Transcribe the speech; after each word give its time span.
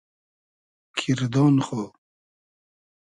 کیردۉن 0.97 1.55
خو 1.65 1.81